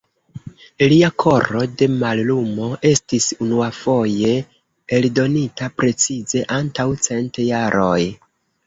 Lia 0.93 1.09
Koro 1.23 1.61
de 1.81 1.87
Mallumo 1.97 2.71
estis 2.93 3.27
unuafoje 3.49 4.35
eldonita 5.01 5.71
precize 5.83 6.47
antaŭ 6.61 6.93
cent 7.09 7.45
jaroj. 7.49 8.05